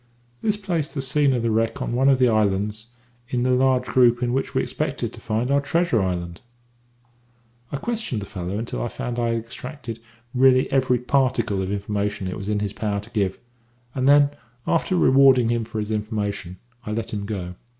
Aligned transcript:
This 0.41 0.57
placed 0.57 0.95
the 0.95 1.01
scene 1.03 1.31
of 1.31 1.43
the 1.43 1.51
wreck 1.51 1.79
on 1.79 1.93
one 1.93 2.09
of 2.09 2.17
the 2.17 2.27
islands 2.27 2.87
in 3.29 3.43
the 3.43 3.51
large 3.51 3.85
group 3.85 4.23
in 4.23 4.33
which 4.33 4.55
we 4.55 4.63
expected 4.63 5.13
to 5.13 5.21
find 5.21 5.51
our 5.51 5.61
treasure 5.61 6.01
island. 6.01 6.41
I 7.71 7.77
questioned 7.77 8.19
the 8.19 8.25
fellow 8.25 8.57
until 8.57 8.81
I 8.81 8.87
found 8.87 9.19
I 9.19 9.27
had 9.27 9.37
extracted 9.37 9.99
really 10.33 10.71
every 10.71 10.97
particle 10.97 11.61
of 11.61 11.71
information 11.71 12.27
it 12.27 12.35
was 12.35 12.49
in 12.49 12.61
his 12.61 12.73
power 12.73 12.99
to 12.99 13.11
give, 13.11 13.37
and 13.93 14.09
then, 14.09 14.31
after 14.65 14.95
rewarding 14.97 15.49
him 15.49 15.65
for 15.65 15.77
his 15.77 15.91
information, 15.91 16.57
I 16.83 16.93
let 16.93 17.13
him 17.13 17.27
go. 17.27 17.53